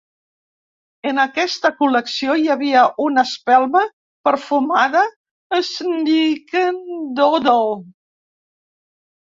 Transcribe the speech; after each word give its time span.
En 1.09 1.19
aquesta 1.23 1.69
col·lecció 1.81 2.37
hi 2.43 2.49
havia 2.53 2.81
una 3.05 3.25
espelma 3.29 3.83
perfumada 4.29 5.05
"snickerdoodle". 5.69 7.59